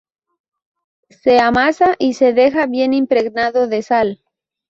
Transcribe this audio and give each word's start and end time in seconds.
Se 1.11 1.39
amasa 1.39 1.93
y 1.99 2.15
se 2.15 2.33
deja 2.33 2.65
bien 2.65 2.91
impregnado 2.95 3.67
de 3.67 3.83
sal. 3.83 4.23